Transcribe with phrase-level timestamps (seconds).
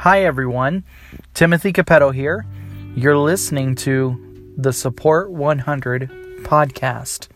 [0.00, 0.84] Hi, everyone.
[1.34, 2.46] Timothy Capetto here.
[2.96, 6.08] You're listening to the Support 100
[6.40, 7.28] podcast.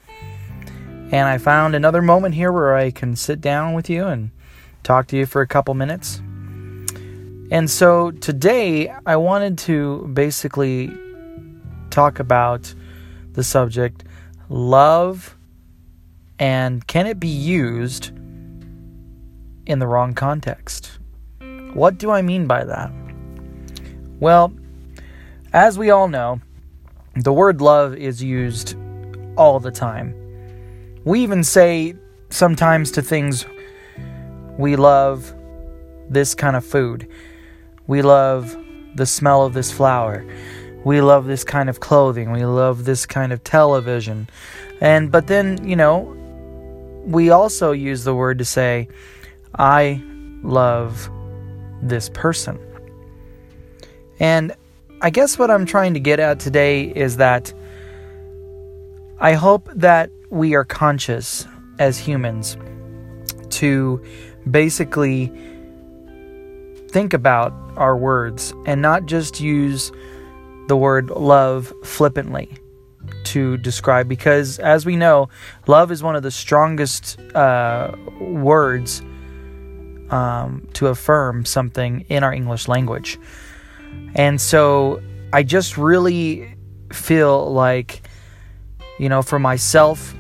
[1.12, 4.30] And I found another moment here where I can sit down with you and
[4.82, 6.22] talk to you for a couple minutes.
[7.50, 10.90] And so today I wanted to basically
[11.90, 12.74] talk about
[13.34, 14.04] the subject
[14.48, 15.36] love
[16.38, 18.08] and can it be used
[19.66, 20.98] in the wrong context?
[21.74, 22.90] What do I mean by that?
[24.20, 24.52] Well,
[25.52, 26.40] as we all know,
[27.16, 28.76] the word love is used
[29.36, 30.14] all the time.
[31.04, 31.94] We even say
[32.30, 33.44] sometimes to things,
[34.56, 35.34] we love
[36.08, 37.08] this kind of food.
[37.86, 38.56] We love
[38.94, 40.24] the smell of this flower.
[40.84, 42.30] We love this kind of clothing.
[42.30, 44.28] We love this kind of television.
[44.80, 46.02] And but then, you know,
[47.04, 48.88] we also use the word to say,
[49.58, 50.02] I
[50.42, 51.10] love
[51.88, 52.58] this person.
[54.18, 54.54] And
[55.00, 57.52] I guess what I'm trying to get at today is that
[59.18, 61.46] I hope that we are conscious
[61.78, 62.56] as humans
[63.50, 64.02] to
[64.50, 65.32] basically
[66.88, 69.92] think about our words and not just use
[70.68, 72.56] the word love flippantly
[73.24, 75.28] to describe because as we know
[75.66, 79.02] love is one of the strongest uh, words
[80.14, 83.18] um, to affirm something in our English language.
[84.14, 85.02] And so
[85.32, 86.56] I just really
[86.92, 88.08] feel like,
[89.00, 90.14] you know, for myself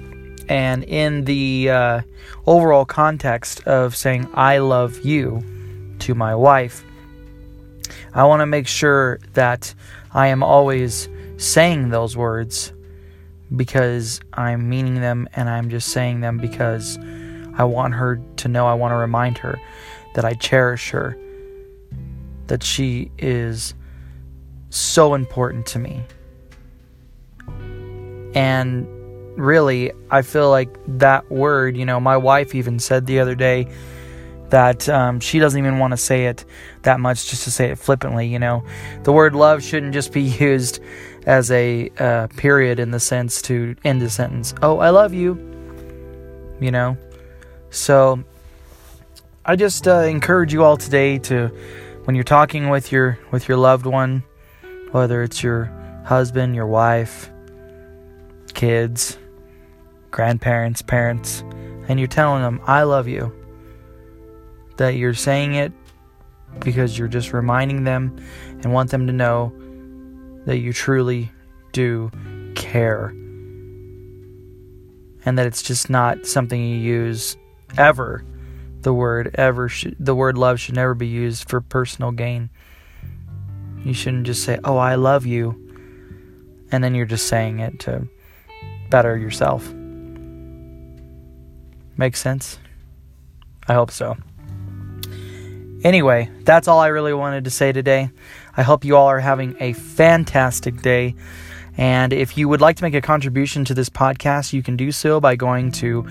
[0.48, 2.00] and in the uh,
[2.44, 5.44] overall context of saying, I love you
[6.00, 6.84] to my wife,
[8.14, 9.72] I want to make sure that
[10.12, 12.72] I am always saying those words
[13.54, 16.98] because I'm meaning them and I'm just saying them because
[17.56, 19.60] I want her to know, I want to remind her
[20.14, 21.16] that I cherish her,
[22.46, 23.74] that she is
[24.70, 26.02] so important to me.
[28.34, 28.86] And
[29.38, 33.68] really, I feel like that word, you know, my wife even said the other day
[34.50, 36.44] that um, she doesn't even want to say it
[36.82, 38.64] that much just to say it flippantly, you know.
[39.02, 40.80] The word love shouldn't just be used
[41.26, 44.54] as a uh, period in the sense to end a sentence.
[44.62, 45.34] Oh, I love you.
[46.60, 46.96] You know?
[47.74, 48.22] So
[49.44, 51.48] I just uh, encourage you all today to,
[52.04, 54.22] when you're talking with your with your loved one,
[54.92, 55.64] whether it's your
[56.04, 57.30] husband, your wife,
[58.54, 59.18] kids,
[60.12, 61.42] grandparents, parents,
[61.88, 63.34] and you're telling them, "I love you,"
[64.76, 65.72] that you're saying it
[66.60, 68.16] because you're just reminding them
[68.62, 69.52] and want them to know
[70.46, 71.32] that you truly
[71.72, 72.12] do
[72.54, 73.08] care.
[75.26, 77.36] And that it's just not something you use
[77.78, 78.24] ever
[78.84, 82.50] the word ever sh- the word love should never be used for personal gain.
[83.84, 85.60] You shouldn't just say oh i love you
[86.70, 88.06] and then you're just saying it to
[88.90, 89.72] better yourself.
[91.96, 92.58] Make sense?
[93.68, 94.16] I hope so.
[95.82, 98.10] Anyway that's all i really wanted to say today.
[98.56, 101.14] I hope you all are having a fantastic day.
[101.76, 104.92] And if you would like to make a contribution to this podcast, you can do
[104.92, 106.06] so by going to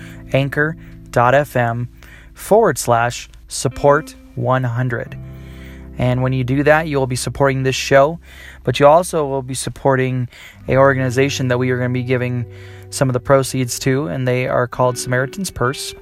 [1.16, 1.88] anchor.fm
[2.34, 5.18] forward slash support 100.
[5.96, 8.18] And when you do that, you will be supporting this show,
[8.64, 10.28] but you also will be supporting
[10.66, 12.50] a organization that we are going to be giving
[12.90, 15.94] some of the proceeds to, and they are called Samaritan's Purse.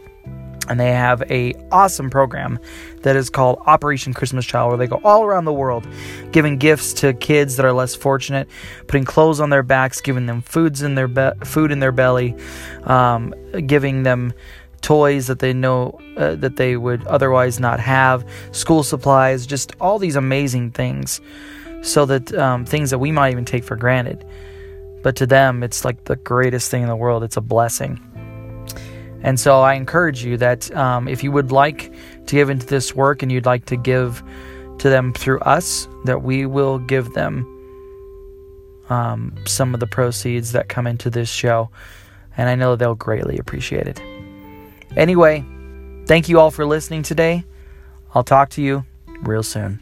[0.69, 2.59] And they have a awesome program
[3.03, 5.87] that is called Operation Christmas Child, where they go all around the world,
[6.31, 8.49] giving gifts to kids that are less fortunate,
[8.87, 12.37] putting clothes on their backs, giving them foods in their be- food in their belly,
[12.85, 13.35] um,
[13.67, 14.33] giving them
[14.83, 19.99] toys that they know uh, that they would otherwise not have, school supplies, just all
[19.99, 21.21] these amazing things,
[21.83, 24.25] so that um, things that we might even take for granted,
[25.03, 27.25] but to them it's like the greatest thing in the world.
[27.25, 28.01] It's a blessing.
[29.23, 31.93] And so I encourage you that um, if you would like
[32.27, 34.23] to give into this work and you'd like to give
[34.79, 37.47] to them through us, that we will give them
[38.91, 41.71] um, some of the proceeds that come into this show.
[42.37, 44.03] And I know they'll greatly appreciate it.
[44.97, 45.45] Anyway,
[46.07, 47.45] thank you all for listening today.
[48.15, 48.85] I'll talk to you
[49.23, 49.81] real soon.